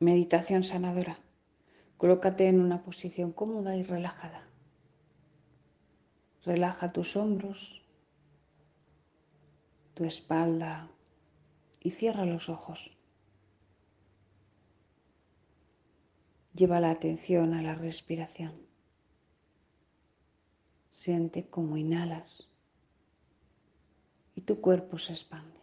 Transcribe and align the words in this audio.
Meditación 0.00 0.62
sanadora. 0.62 1.18
Colócate 1.96 2.46
en 2.46 2.60
una 2.60 2.84
posición 2.84 3.32
cómoda 3.32 3.74
y 3.74 3.82
relajada. 3.82 4.46
Relaja 6.44 6.88
tus 6.88 7.16
hombros, 7.16 7.82
tu 9.94 10.04
espalda 10.04 10.88
y 11.80 11.90
cierra 11.90 12.24
los 12.24 12.48
ojos. 12.48 12.96
Lleva 16.54 16.78
la 16.78 16.90
atención 16.90 17.52
a 17.52 17.62
la 17.62 17.74
respiración. 17.74 18.52
Siente 20.90 21.50
cómo 21.50 21.76
inhalas 21.76 22.48
y 24.36 24.42
tu 24.42 24.60
cuerpo 24.60 24.96
se 24.98 25.14
expande. 25.14 25.57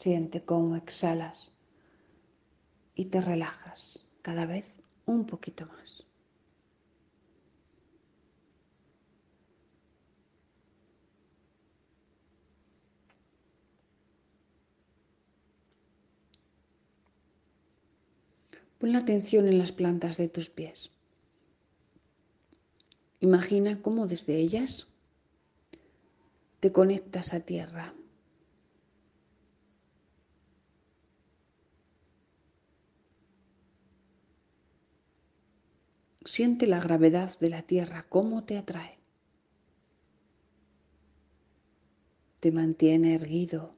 Siente 0.00 0.42
cómo 0.42 0.76
exhalas 0.76 1.52
y 2.94 3.04
te 3.04 3.20
relajas 3.20 4.02
cada 4.22 4.46
vez 4.46 4.82
un 5.04 5.26
poquito 5.26 5.66
más. 5.66 6.06
Pon 18.78 18.92
la 18.92 19.00
atención 19.00 19.48
en 19.48 19.58
las 19.58 19.70
plantas 19.70 20.16
de 20.16 20.30
tus 20.30 20.48
pies. 20.48 20.88
Imagina 23.20 23.82
cómo 23.82 24.06
desde 24.06 24.38
ellas 24.38 24.88
te 26.60 26.72
conectas 26.72 27.34
a 27.34 27.40
tierra. 27.40 27.92
Siente 36.30 36.68
la 36.68 36.78
gravedad 36.78 37.36
de 37.40 37.50
la 37.50 37.62
tierra, 37.62 38.06
cómo 38.08 38.44
te 38.44 38.56
atrae. 38.56 39.00
Te 42.38 42.52
mantiene 42.52 43.16
erguido. 43.16 43.74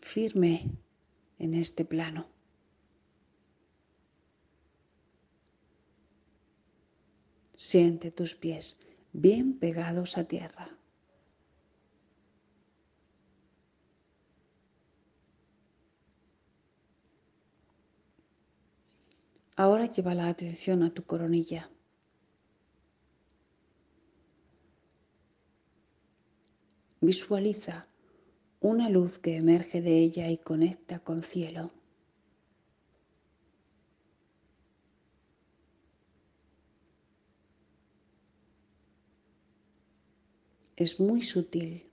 Firme 0.00 0.70
en 1.40 1.54
este 1.54 1.84
plano. 1.84 2.28
Siente 7.56 8.12
tus 8.12 8.36
pies 8.36 8.78
bien 9.12 9.58
pegados 9.58 10.16
a 10.16 10.28
tierra. 10.28 10.78
Ahora 19.58 19.90
lleva 19.90 20.14
la 20.14 20.28
atención 20.28 20.82
a 20.82 20.92
tu 20.92 21.04
coronilla. 21.04 21.70
Visualiza 27.00 27.86
una 28.60 28.90
luz 28.90 29.18
que 29.18 29.36
emerge 29.36 29.80
de 29.80 29.98
ella 29.98 30.28
y 30.28 30.36
conecta 30.36 30.98
con 30.98 31.22
cielo. 31.22 31.70
Es 40.76 41.00
muy 41.00 41.22
sutil, 41.22 41.90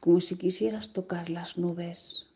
como 0.00 0.20
si 0.20 0.38
quisieras 0.38 0.94
tocar 0.94 1.28
las 1.28 1.58
nubes. 1.58 2.29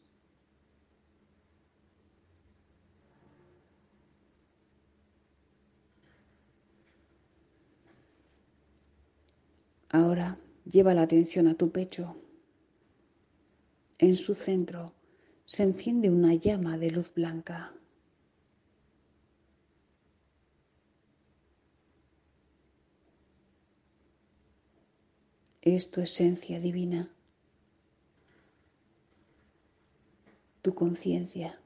Ahora 9.95 10.41
lleva 10.65 10.93
la 10.93 11.03
atención 11.03 11.47
a 11.47 11.55
tu 11.55 11.71
pecho. 11.71 12.17
En 13.99 14.17
su 14.17 14.35
centro 14.35 14.93
se 15.47 15.63
enciende 15.63 16.11
una 16.11 16.35
llama 16.35 16.77
de 16.79 16.91
luz 16.91 17.15
blanca. 17.15 17.73
Es 25.63 25.93
tu 25.93 26.01
esencia 26.01 26.59
divina, 26.59 27.15
tu 30.61 30.75
conciencia, 30.75 31.61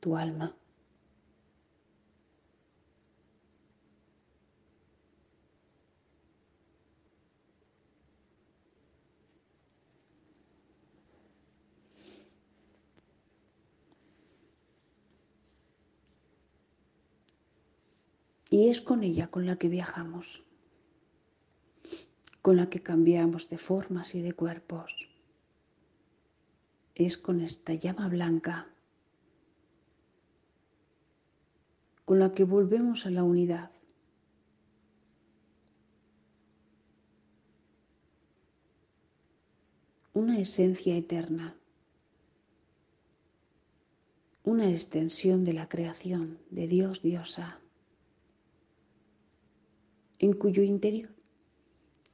tu 0.00 0.16
alma. 0.16 0.56
Y 18.50 18.68
es 18.68 18.80
con 18.80 19.02
ella 19.02 19.28
con 19.30 19.46
la 19.46 19.56
que 19.56 19.68
viajamos, 19.68 20.42
con 22.40 22.56
la 22.56 22.70
que 22.70 22.82
cambiamos 22.82 23.50
de 23.50 23.58
formas 23.58 24.14
y 24.14 24.22
de 24.22 24.32
cuerpos. 24.32 25.08
Es 26.94 27.18
con 27.18 27.40
esta 27.40 27.74
llama 27.74 28.08
blanca 28.08 28.68
con 32.08 32.20
la 32.20 32.32
que 32.32 32.44
volvemos 32.44 33.04
a 33.04 33.10
la 33.10 33.22
unidad. 33.22 33.70
Una 40.14 40.38
esencia 40.38 40.96
eterna, 40.96 41.54
una 44.42 44.70
extensión 44.70 45.44
de 45.44 45.52
la 45.52 45.68
creación 45.68 46.38
de 46.48 46.66
Dios 46.66 47.02
diosa 47.02 47.60
en 50.18 50.32
cuyo 50.32 50.62
interior 50.62 51.10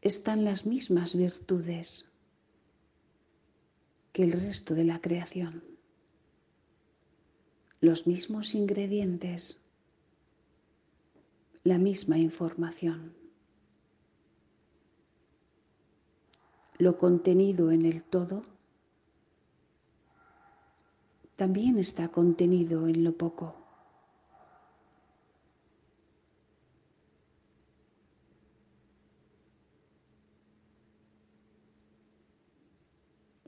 están 0.01 0.45
las 0.45 0.67
mismas 0.67 1.15
virtudes 1.15 2.07
que 4.13 4.23
el 4.23 4.33
resto 4.33 4.75
de 4.75 4.85
la 4.85 5.01
creación, 5.01 5.65
los 7.81 8.07
mismos 8.07 8.55
ingredientes, 8.55 9.61
la 11.65 11.79
misma 11.79 12.19
información. 12.19 13.15
Lo 16.79 16.99
contenido 16.99 17.71
en 17.71 17.87
el 17.87 18.05
todo 18.05 18.45
también 21.37 21.79
está 21.79 22.09
contenido 22.09 22.87
en 22.87 23.05
lo 23.05 23.17
poco. 23.17 23.64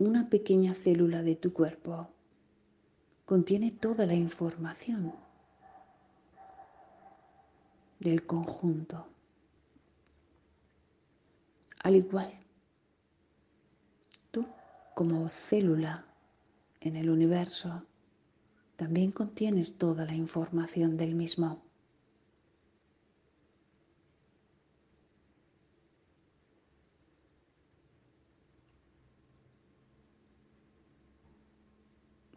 Una 0.06 0.30
pequeña 0.30 0.74
célula 0.74 1.22
de 1.22 1.34
tu 1.34 1.52
cuerpo 1.52 2.08
contiene 3.24 3.72
toda 3.72 4.06
la 4.06 4.14
información 4.14 5.12
del 7.98 8.24
conjunto. 8.24 9.06
Al 11.82 11.96
igual, 11.96 12.32
tú 14.30 14.46
como 14.94 15.28
célula 15.28 16.04
en 16.80 16.96
el 16.96 17.10
universo 17.10 17.82
también 18.76 19.10
contienes 19.10 19.76
toda 19.76 20.04
la 20.04 20.14
información 20.14 20.96
del 20.96 21.14
mismo. 21.14 21.65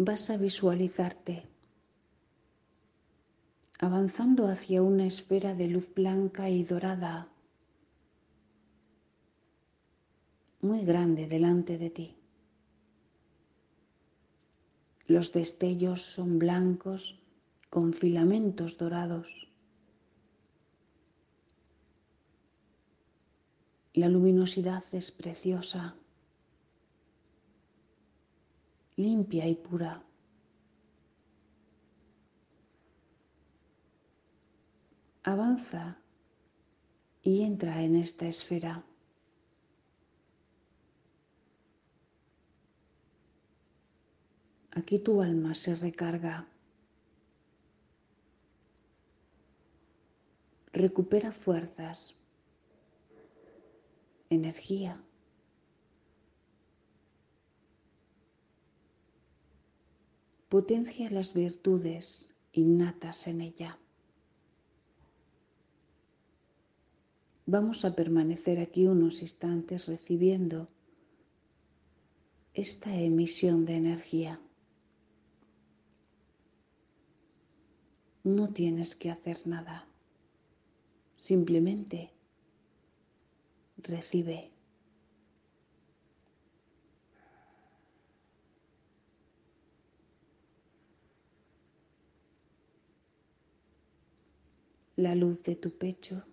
Vas 0.02 0.30
a 0.30 0.38
visualizarte 0.38 1.44
avanzando 3.80 4.48
hacia 4.48 4.82
una 4.82 5.06
esfera 5.06 5.56
de 5.56 5.68
luz 5.68 5.94
blanca 5.94 6.50
y 6.50 6.64
dorada 6.64 7.28
muy 10.62 10.86
grande 10.86 11.28
delante 11.28 11.78
de 11.78 11.90
ti. 11.90 12.16
Los 15.06 15.34
destellos 15.34 16.02
son 16.02 16.40
blancos 16.40 17.20
con 17.70 17.94
filamentos 17.94 18.78
dorados. 18.78 19.50
La 23.94 24.08
luminosidad 24.08 24.84
es 24.94 25.12
preciosa, 25.12 25.96
limpia 29.00 29.48
y 29.48 29.56
pura. 29.56 30.04
Avanza 35.24 35.98
y 37.22 37.44
entra 37.44 37.82
en 37.82 37.96
esta 37.96 38.28
esfera. 38.28 38.84
Aquí 44.72 45.00
tu 45.00 45.22
alma 45.22 45.56
se 45.56 45.76
recarga. 45.76 46.46
Recupera 50.74 51.32
fuerzas, 51.32 52.18
energía. 54.30 55.02
Potencia 60.50 61.12
las 61.12 61.36
virtudes 61.36 62.34
innatas 62.54 63.28
en 63.28 63.42
ella. 63.42 63.78
Vamos 67.46 67.86
a 67.86 67.96
permanecer 67.96 68.60
aquí 68.60 68.88
unos 68.88 69.22
instantes 69.22 69.88
recibiendo 69.88 70.68
esta 72.56 72.96
emisión 72.96 73.66
de 73.66 73.76
energía. 73.76 74.42
No 78.24 78.52
tienes 78.52 78.96
que 78.96 79.12
hacer 79.12 79.46
nada. 79.46 79.88
Simplemente 81.18 82.10
recibe. 83.78 84.52
La 95.00 95.16
luz 95.16 95.42
de 95.44 95.56
tu 95.56 95.72
pecho 95.78 96.26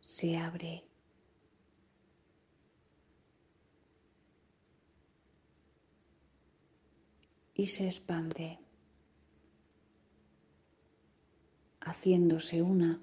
se 0.00 0.36
abre. 0.36 0.84
Y 7.54 7.66
se 7.66 7.86
expande. 7.86 8.60
haciéndose 11.80 12.62
una 12.62 13.02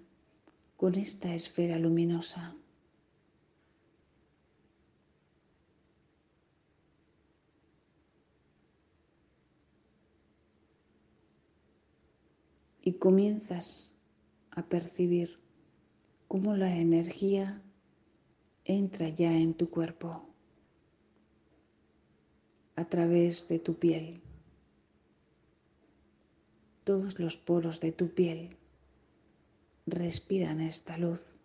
con 0.78 0.96
esta 0.96 1.36
esfera 1.36 1.78
luminosa. 1.78 2.56
Y 12.82 12.94
comienzas 12.94 13.96
a 14.52 14.64
percibir 14.64 15.40
cómo 16.28 16.56
la 16.56 16.76
energía 16.76 17.62
entra 18.66 19.10
ya 19.10 19.32
en 19.36 19.54
tu 19.54 19.70
cuerpo 19.70 20.28
a 22.76 22.86
través 22.86 23.48
de 23.48 23.60
tu 23.60 23.76
piel, 23.76 24.22
todos 26.84 27.20
los 27.20 27.38
poros 27.38 27.80
de 27.80 27.92
tu 27.92 28.14
piel 28.14 28.58
respiran 29.86 30.62
esta 30.62 30.98
luz. 30.98 31.41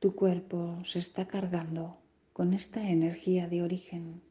Tu 0.00 0.14
cuerpo 0.14 0.78
se 0.84 1.00
está 1.00 1.26
cargando 1.26 1.98
con 2.32 2.54
esta 2.54 2.88
energía 2.88 3.48
de 3.48 3.62
origen. 3.62 4.22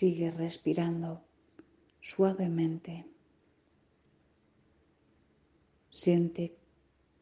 Sigue 0.00 0.30
respirando 0.30 1.20
suavemente. 2.00 3.04
Siente 5.90 6.56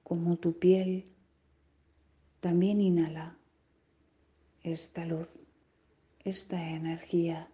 como 0.04 0.36
tu 0.36 0.60
piel 0.60 1.12
también 2.38 2.80
inhala 2.80 3.36
esta 4.62 5.04
luz, 5.04 5.40
esta 6.22 6.70
energía 6.70 7.50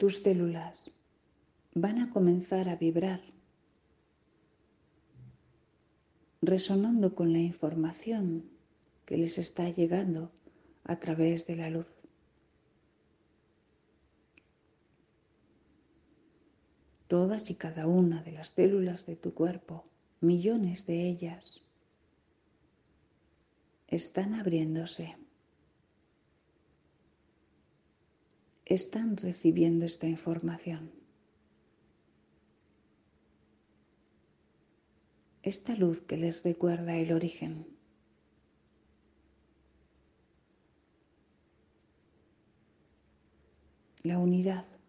tus 0.00 0.22
células 0.22 0.90
van 1.74 1.98
a 1.98 2.08
comenzar 2.08 2.70
a 2.70 2.76
vibrar, 2.76 3.20
resonando 6.40 7.14
con 7.14 7.34
la 7.34 7.40
información 7.40 8.48
que 9.04 9.18
les 9.18 9.36
está 9.36 9.68
llegando 9.68 10.32
a 10.84 10.98
través 10.98 11.46
de 11.46 11.56
la 11.56 11.68
luz. 11.68 11.92
Todas 17.06 17.50
y 17.50 17.56
cada 17.56 17.86
una 17.86 18.22
de 18.22 18.32
las 18.32 18.54
células 18.54 19.04
de 19.04 19.16
tu 19.16 19.34
cuerpo, 19.34 19.84
millones 20.22 20.86
de 20.86 21.10
ellas, 21.10 21.62
están 23.86 24.32
abriéndose. 24.32 25.19
Están 28.70 29.16
recibiendo 29.16 29.84
esta 29.84 30.06
información. 30.06 30.92
Esta 35.42 35.74
luz 35.74 36.02
que 36.02 36.16
les 36.16 36.44
recuerda 36.44 36.96
el 36.96 37.12
origen. 37.12 37.66
La 44.04 44.18
unidad. 44.18 44.79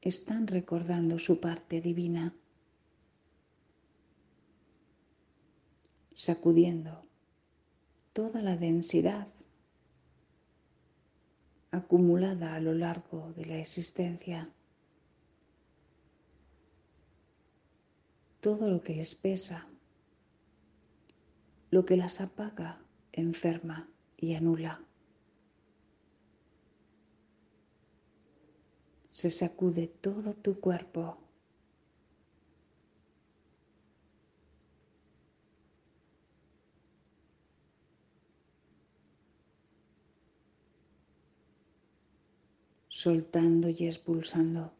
Están 0.00 0.46
recordando 0.46 1.18
su 1.18 1.40
parte 1.40 1.80
divina, 1.80 2.34
sacudiendo 6.14 7.04
toda 8.12 8.42
la 8.42 8.56
densidad 8.56 9.28
acumulada 11.70 12.54
a 12.54 12.60
lo 12.60 12.74
largo 12.74 13.32
de 13.36 13.46
la 13.46 13.58
existencia, 13.58 14.48
todo 18.40 18.68
lo 18.68 18.82
que 18.82 18.96
les 18.96 19.14
pesa, 19.14 19.66
lo 21.70 21.84
que 21.84 21.96
las 21.96 22.20
apaga, 22.20 22.82
enferma 23.12 23.88
y 24.16 24.34
anula. 24.34 24.84
Se 29.20 29.28
sacude 29.28 29.86
todo 29.86 30.32
tu 30.32 30.58
cuerpo. 30.60 31.18
soltando 42.88 43.68
y 43.68 43.86
expulsando 43.86 44.72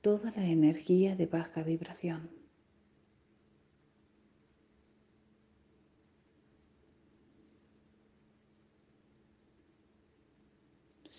toda 0.00 0.32
la 0.32 0.46
energía 0.46 1.14
de 1.14 1.26
baja 1.26 1.62
vibración. 1.62 2.39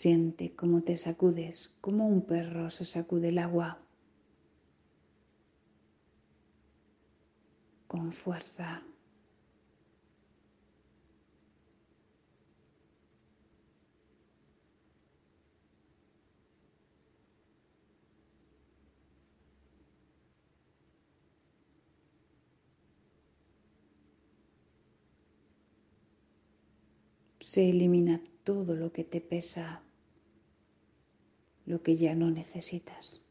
Siente 0.02 0.56
cómo 0.56 0.82
te 0.82 0.98
sacudes, 0.98 1.78
como 1.80 2.08
un 2.08 2.26
perro 2.26 2.72
se 2.72 2.86
sacude 2.86 3.30
el 3.30 3.38
agua 3.38 3.78
con 7.86 8.12
fuerza. 8.12 8.82
se 27.40 27.70
elimina 27.70 28.22
todo 28.44 28.76
lo 28.76 28.92
que 28.94 29.04
te 29.04 29.20
pesa, 29.20 29.84
lo 31.72 31.82
que 31.82 31.96
ya 31.96 32.14
no 32.16 32.30
necesitas. 32.30 33.22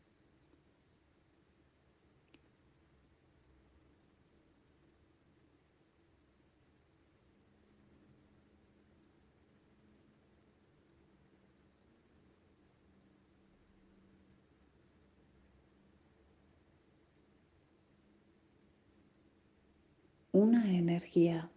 Una 20.32 20.74
energía 20.74 21.50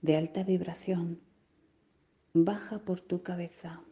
de 0.00 0.16
alta 0.16 0.42
vibración 0.42 1.20
baja 2.34 2.80
por 2.80 3.00
tu 3.00 3.22
cabeza. 3.22 3.84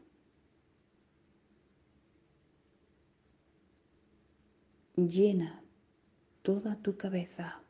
Llena 5.09 5.63
toda 6.43 6.77
tu 6.77 6.97
cabeza, 6.97 7.63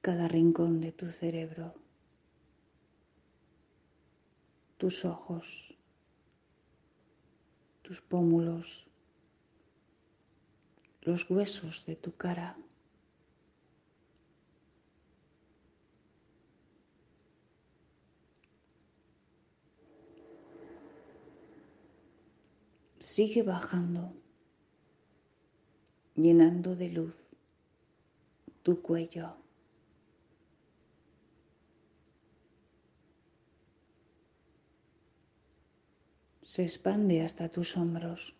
cada 0.00 0.26
rincón 0.26 0.80
de 0.80 0.90
tu 0.90 1.06
cerebro, 1.06 1.74
tus 4.78 5.04
ojos, 5.04 5.76
tus 7.82 8.00
pómulos, 8.00 8.88
los 11.02 11.30
huesos 11.30 11.86
de 11.86 11.94
tu 11.96 12.16
cara. 12.16 12.56
sigue 23.02 23.42
bajando, 23.42 24.14
llenando 26.14 26.76
de 26.76 26.88
luz 26.90 27.16
tu 28.62 28.80
cuello. 28.80 29.36
Se 36.42 36.62
expande 36.62 37.22
hasta 37.22 37.48
tus 37.48 37.76
hombros. 37.76 38.34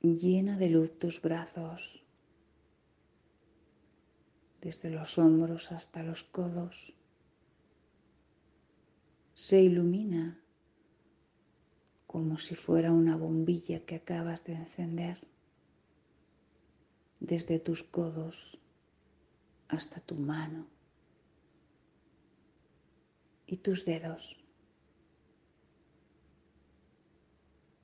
Llena 0.00 0.56
de 0.58 0.68
luz 0.68 0.98
tus 0.98 1.20
brazos, 1.20 2.02
desde 4.60 4.90
los 4.90 5.18
hombros 5.18 5.70
hasta 5.70 6.02
los 6.02 6.24
codos 6.24 6.94
se 9.34 9.60
ilumina 9.60 10.41
como 12.12 12.36
si 12.36 12.54
fuera 12.54 12.92
una 12.92 13.16
bombilla 13.16 13.86
que 13.86 13.94
acabas 13.94 14.44
de 14.44 14.52
encender 14.52 15.26
desde 17.20 17.58
tus 17.58 17.82
codos 17.82 18.58
hasta 19.68 19.98
tu 19.98 20.16
mano 20.16 20.66
y 23.46 23.56
tus 23.56 23.86
dedos. 23.86 24.36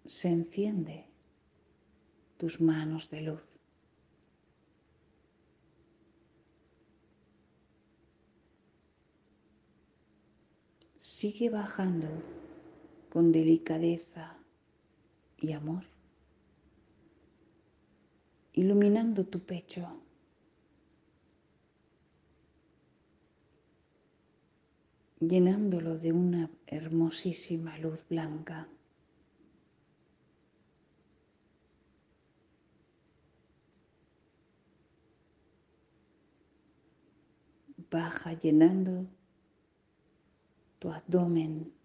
Se 0.04 0.28
enciende 0.28 1.06
tus 2.37 2.61
manos 2.61 3.08
de 3.08 3.23
luz. 3.23 3.58
sigue 10.99 11.49
bajando 11.49 12.08
con 13.18 13.32
delicadeza 13.32 14.38
y 15.38 15.50
amor, 15.50 15.82
iluminando 18.52 19.26
tu 19.26 19.40
pecho. 19.40 20.00
llenándolo 25.18 25.98
de 25.98 26.12
una 26.12 26.48
hermosísima 26.68 27.76
luz 27.78 28.06
blanca. 28.08 28.68
Baja 37.90 38.34
llenando 38.34 39.08
tu 40.78 40.92
abdomen 40.92 41.77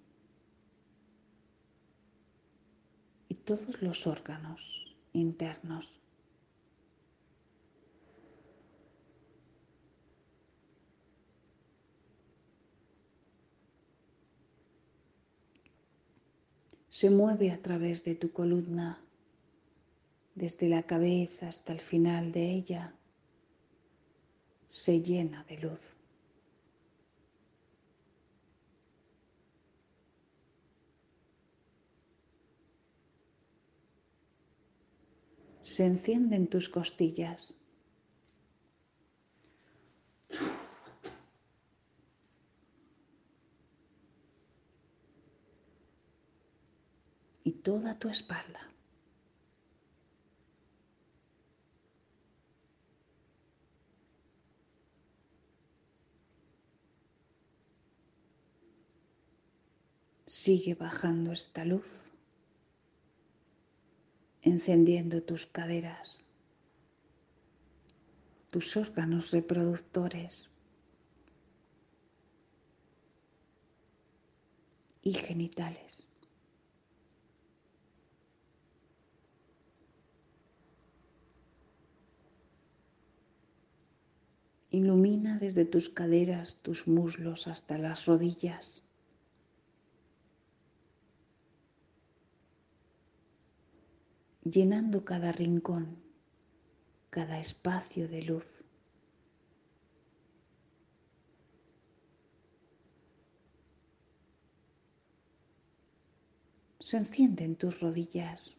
todos 3.46 3.82
los 3.82 4.08
órganos 4.08 4.96
internos. 5.14 6.00
Se 16.90 17.10
mueve 17.10 17.52
a 17.52 17.62
través 17.62 18.04
de 18.04 18.16
tu 18.16 18.32
columna, 18.32 19.02
desde 20.36 20.70
la 20.70 20.84
cabeza 20.84 21.48
hasta 21.50 21.74
el 21.74 21.82
final 21.82 22.32
de 22.32 22.52
ella, 22.52 22.96
se 24.68 25.02
llena 25.02 25.44
de 25.44 25.58
luz. 25.58 25.98
Se 35.64 35.86
encienden 35.86 36.48
tus 36.48 36.70
costillas. 36.70 37.56
Y 47.46 47.52
toda 47.52 47.98
tu 47.98 48.10
espalda. 48.10 48.70
Sigue 60.26 60.76
bajando 60.76 61.32
esta 61.32 61.64
luz 61.64 62.13
encendiendo 64.44 65.24
tus 65.24 65.46
caderas, 65.46 66.20
tus 68.50 68.76
órganos 68.76 69.32
reproductores 69.32 70.50
y 75.02 75.14
genitales. 75.14 76.04
Ilumina 84.72 85.38
desde 85.38 85.66
tus 85.66 85.90
caderas, 85.90 86.58
tus 86.58 86.88
muslos 86.88 87.48
hasta 87.48 87.78
las 87.78 88.06
rodillas. 88.06 88.83
Llenando 94.44 95.06
cada 95.06 95.32
rincón, 95.32 95.98
cada 97.10 97.40
espacio 97.40 98.08
de 98.08 98.24
luz. 98.24 98.46
Se 106.80 106.98
encienden 106.98 107.56
tus 107.56 107.80
rodillas. 107.80 108.58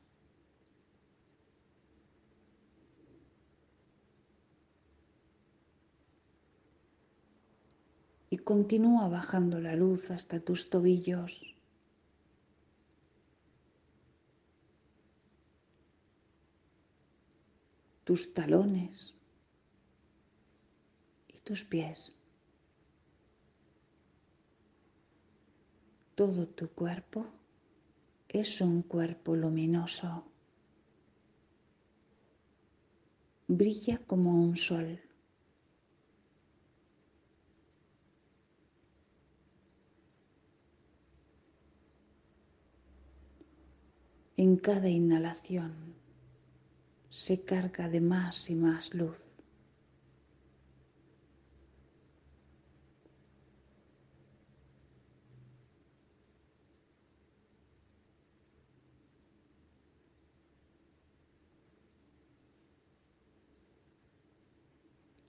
Y 8.30 8.38
continúa 8.38 9.08
bajando 9.08 9.60
la 9.60 9.76
luz 9.76 10.10
hasta 10.10 10.40
tus 10.40 10.70
tobillos. 10.70 11.53
Tus 18.04 18.34
talones 18.34 19.14
y 21.28 21.38
tus 21.40 21.64
pies. 21.64 22.14
Todo 26.14 26.46
tu 26.46 26.68
cuerpo 26.68 27.26
es 28.28 28.60
un 28.60 28.82
cuerpo 28.82 29.34
luminoso. 29.34 30.24
Brilla 33.48 33.98
como 34.06 34.42
un 34.42 34.56
sol. 34.56 35.00
En 44.36 44.56
cada 44.56 44.88
inhalación 44.88 45.93
se 47.14 47.44
carga 47.44 47.88
de 47.88 48.00
más 48.00 48.50
y 48.50 48.56
más 48.56 48.92
luz. 48.92 49.16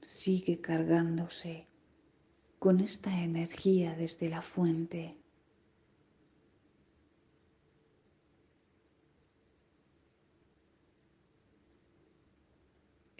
Sigue 0.01 0.59
cargándose 0.59 1.67
con 2.57 2.79
esta 2.79 3.21
energía 3.21 3.95
desde 3.95 4.27
la 4.29 4.41
fuente. 4.41 5.24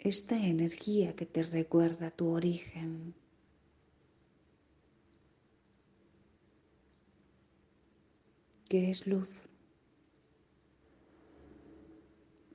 Esta 0.08 0.36
energía 0.36 1.16
que 1.16 1.26
te 1.26 1.42
recuerda 1.42 2.12
tu 2.12 2.28
origen. 2.28 3.14
que 8.68 8.90
es 8.90 9.06
luz, 9.06 9.48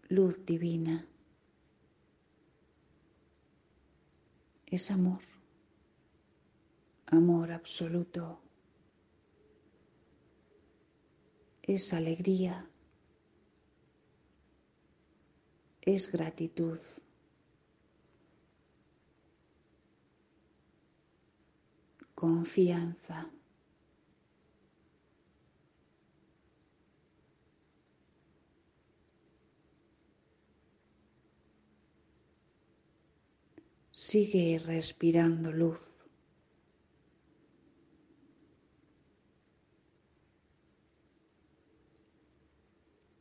luz 0.10 0.46
divina, 0.46 1.08
es 4.66 4.92
amor, 4.92 5.22
amor 7.06 7.54
absoluto, 7.54 8.42
es 11.64 11.94
alegría, 11.94 12.70
es 15.82 16.12
gratitud. 16.12 16.80
Confianza. 22.22 23.28
Sigue 33.92 34.60
respirando 34.64 35.52
luz. 35.52 35.82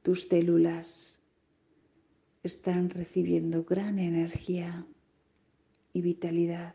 Tus 0.02 0.28
células 0.28 1.22
están 2.42 2.90
recibiendo 2.90 3.64
gran 3.64 3.98
energía 3.98 4.86
y 5.94 6.02
vitalidad. 6.02 6.74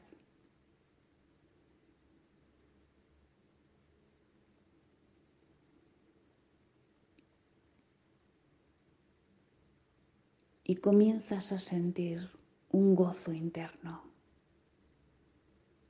Y 10.68 10.76
comienzas 10.76 11.52
a 11.52 11.60
sentir 11.60 12.28
un 12.72 12.96
gozo 12.96 13.32
interno, 13.32 14.02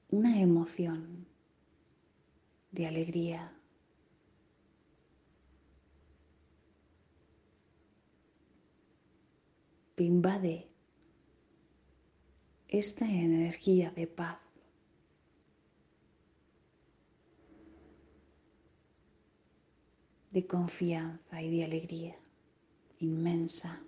una 0.09 0.39
emoción 0.39 1.25
de 2.71 2.85
alegría. 2.85 3.53
Te 9.95 10.03
invade 10.03 10.67
esta 12.67 13.09
energía 13.09 13.91
de 13.91 14.07
paz. 14.07 14.39
de 20.31 20.45
confianza 20.45 21.41
y 21.41 21.49
de 21.49 21.63
alegría 21.63 22.19
inmensa. 22.99 23.81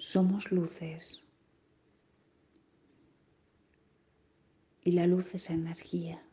Somos 0.00 0.50
luces. 0.50 1.22
Y 4.82 4.92
la 4.92 5.06
luz 5.06 5.34
es 5.34 5.50
energía. 5.50 6.24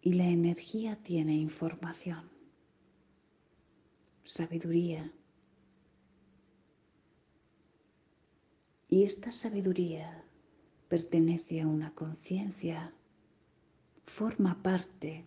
Y 0.00 0.12
la 0.12 0.28
energía 0.28 0.94
tiene 1.02 1.34
información, 1.34 2.30
sabiduría. 4.22 5.12
Y 8.88 9.02
esta 9.02 9.32
sabiduría 9.32 10.24
pertenece 10.88 11.62
a 11.62 11.66
una 11.66 11.92
conciencia, 11.96 12.94
forma 14.06 14.62
parte 14.62 15.26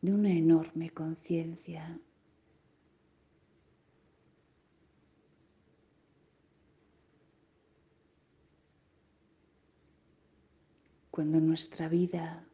de 0.00 0.14
una 0.14 0.30
enorme 0.30 0.88
conciencia 0.88 2.00
cuando 11.16 11.40
nuestra 11.40 11.88
vida 11.88 12.46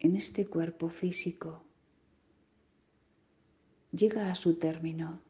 en 0.00 0.16
este 0.16 0.44
cuerpo 0.44 0.88
físico 0.88 1.62
llega 3.92 4.28
a 4.28 4.34
su 4.34 4.58
término. 4.58 5.20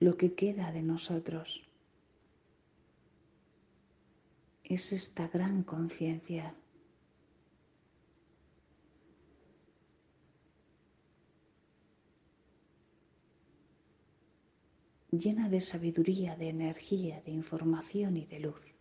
Lo 0.00 0.16
que 0.16 0.32
queda 0.32 0.72
de 0.72 0.80
nosotros 0.80 1.68
es 4.64 4.94
esta 4.94 5.28
gran 5.28 5.62
conciencia. 5.62 6.54
llena 15.10 15.50
de 15.50 15.60
sabiduría, 15.60 16.34
de 16.36 16.48
energía, 16.48 17.20
de 17.22 17.32
información 17.32 18.16
y 18.16 18.24
de 18.24 18.40
luz. 18.40 18.77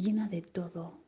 Llena 0.00 0.28
de 0.28 0.40
todo. 0.40 0.98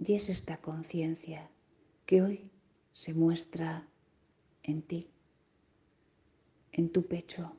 Y 0.00 0.14
es 0.14 0.30
esta 0.30 0.56
conciencia 0.56 1.50
que 2.06 2.22
hoy 2.22 2.50
se 2.92 3.12
muestra 3.12 3.86
en 4.62 4.80
ti 4.80 5.10
en 6.72 6.90
tu 6.90 7.06
pecho, 7.06 7.56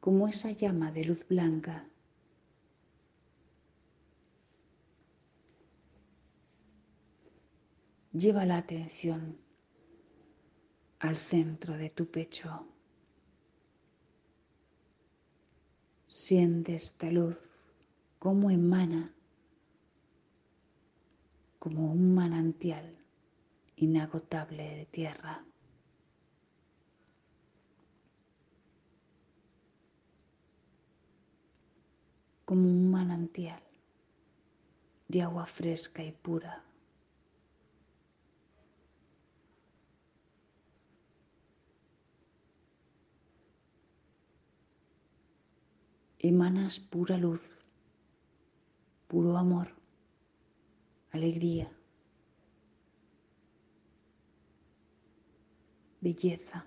como 0.00 0.26
esa 0.26 0.50
llama 0.50 0.90
de 0.90 1.04
luz 1.04 1.28
blanca. 1.28 1.88
Lleva 8.12 8.46
la 8.46 8.56
atención 8.56 9.38
al 10.98 11.16
centro 11.16 11.76
de 11.76 11.90
tu 11.90 12.10
pecho. 12.10 12.75
Siente 16.16 16.74
esta 16.74 17.10
luz 17.10 17.36
como 18.18 18.50
emana, 18.50 19.12
como 21.58 21.92
un 21.92 22.14
manantial 22.14 22.96
inagotable 23.76 24.64
de 24.76 24.86
tierra. 24.86 25.44
como 32.46 32.62
un 32.62 32.90
manantial 32.90 33.62
de 35.08 35.20
agua 35.20 35.44
fresca 35.44 36.02
y 36.02 36.12
pura. 36.12 36.64
Emanas 46.32 46.80
pura 46.80 47.16
luz, 47.16 47.44
puro 49.06 49.36
amor, 49.36 49.68
alegría, 51.12 51.70
belleza, 56.00 56.66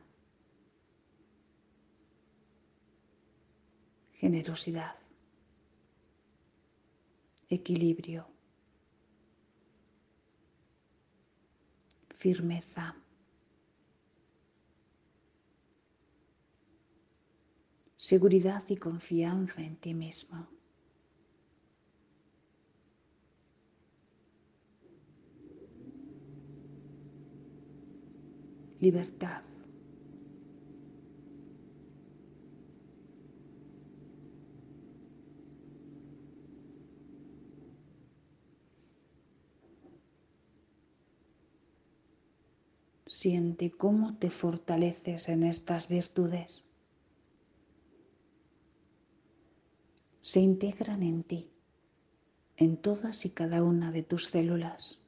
generosidad 4.14 4.96
equilibrio, 7.50 8.28
firmeza. 12.16 12.99
Seguridad 18.00 18.64
y 18.70 18.78
confianza 18.78 19.62
en 19.62 19.76
ti 19.76 19.94
mismo. 19.94 20.48
Libertad. 28.80 29.44
Siente 43.06 43.72
cómo 43.72 44.18
te 44.18 44.30
fortaleces 44.30 45.28
en 45.28 45.44
estas 45.44 45.90
virtudes. 45.90 46.69
Se 50.30 50.40
integran 50.40 51.02
en 51.02 51.24
ti, 51.24 51.50
en 52.56 52.78
todas 52.78 53.26
y 53.26 53.32
cada 53.32 53.64
una 53.64 53.92
de 53.92 54.04
tus 54.04 54.26
células. 54.28 55.02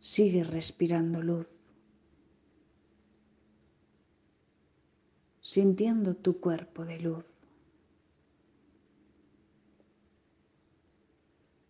Sigue 0.00 0.42
respirando 0.42 1.22
luz, 1.22 1.46
sintiendo 5.40 6.16
tu 6.16 6.40
cuerpo 6.40 6.84
de 6.84 6.98
luz. 6.98 7.26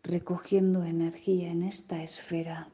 recogiendo 0.03 0.85
energía 0.85 1.51
en 1.51 1.63
esta 1.63 2.03
esfera 2.03 2.73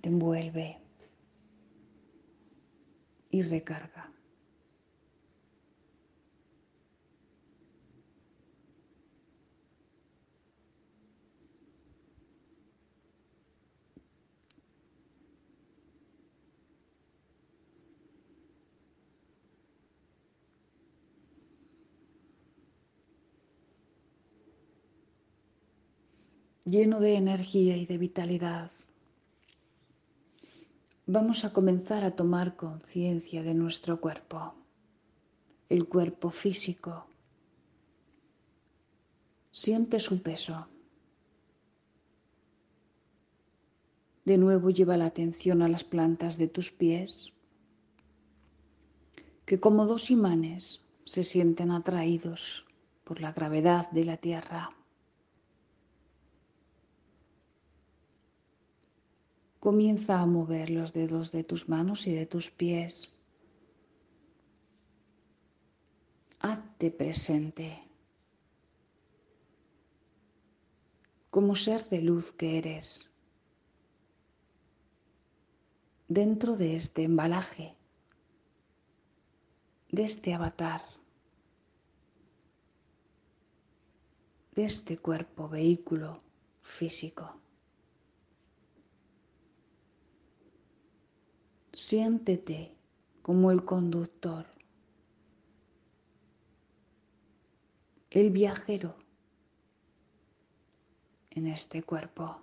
te 0.00 0.08
envuelve 0.08 0.78
y 3.30 3.42
recarga. 3.42 4.10
lleno 26.70 27.00
de 27.00 27.16
energía 27.16 27.76
y 27.76 27.84
de 27.84 27.98
vitalidad, 27.98 28.70
vamos 31.10 31.44
a 31.44 31.52
comenzar 31.52 32.04
a 32.04 32.12
tomar 32.12 32.54
conciencia 32.54 33.42
de 33.42 33.52
nuestro 33.52 34.00
cuerpo, 34.00 34.54
el 35.68 35.88
cuerpo 35.88 36.30
físico. 36.30 37.06
Siente 39.50 39.98
su 39.98 40.22
peso. 40.22 40.68
De 44.24 44.38
nuevo 44.38 44.70
lleva 44.70 44.96
la 44.96 45.06
atención 45.06 45.62
a 45.62 45.68
las 45.68 45.82
plantas 45.82 46.38
de 46.38 46.46
tus 46.46 46.70
pies, 46.70 47.32
que 49.44 49.58
como 49.58 49.86
dos 49.86 50.12
imanes 50.12 50.80
se 51.04 51.24
sienten 51.24 51.72
atraídos 51.72 52.66
por 53.02 53.20
la 53.20 53.32
gravedad 53.32 53.90
de 53.90 54.04
la 54.04 54.16
tierra. 54.16 54.79
Comienza 59.60 60.20
a 60.20 60.26
mover 60.26 60.70
los 60.70 60.94
dedos 60.94 61.32
de 61.32 61.44
tus 61.44 61.68
manos 61.68 62.06
y 62.06 62.14
de 62.14 62.24
tus 62.24 62.50
pies. 62.50 63.14
Hazte 66.40 66.90
presente 66.90 67.84
como 71.30 71.54
ser 71.54 71.84
de 71.90 72.00
luz 72.00 72.32
que 72.32 72.56
eres 72.56 73.10
dentro 76.08 76.56
de 76.56 76.74
este 76.74 77.04
embalaje, 77.04 77.76
de 79.90 80.04
este 80.04 80.32
avatar, 80.32 80.82
de 84.54 84.64
este 84.64 84.96
cuerpo 84.96 85.50
vehículo 85.50 86.22
físico. 86.62 87.40
Siéntete 91.82 92.76
como 93.22 93.50
el 93.50 93.64
conductor, 93.64 94.44
el 98.10 98.28
viajero 98.28 98.96
en 101.30 101.46
este 101.46 101.82
cuerpo. 101.82 102.42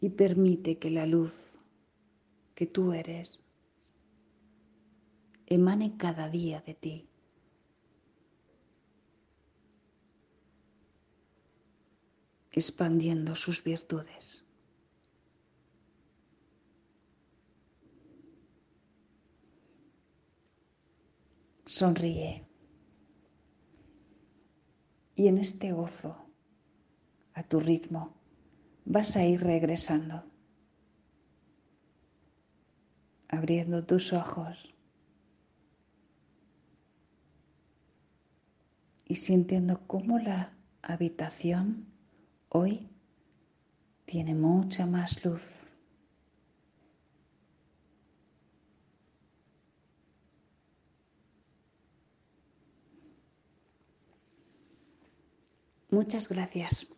Y 0.00 0.08
permite 0.08 0.78
que 0.78 0.90
la 0.90 1.04
luz 1.04 1.58
que 2.54 2.66
tú 2.66 2.94
eres 2.94 3.44
emane 5.44 5.98
cada 5.98 6.30
día 6.30 6.62
de 6.62 6.72
ti. 6.72 7.08
Expandiendo 12.58 13.34
sus 13.36 13.62
virtudes. 13.62 14.44
Sonríe. 21.64 22.46
Y 25.14 25.28
en 25.28 25.38
este 25.38 25.72
gozo, 25.72 26.16
a 27.34 27.42
tu 27.42 27.60
ritmo, 27.60 28.14
vas 28.84 29.16
a 29.16 29.24
ir 29.24 29.40
regresando, 29.40 30.24
abriendo 33.28 33.84
tus 33.84 34.12
ojos 34.12 34.74
y 39.04 39.16
sintiendo 39.16 39.86
cómo 39.86 40.18
la 40.18 40.56
habitación 40.82 41.97
hoy 42.48 42.88
tiene 44.04 44.34
mucha 44.34 44.86
más 44.86 45.24
luz. 45.24 45.66
Muchas 55.90 56.28
gracias. 56.28 56.97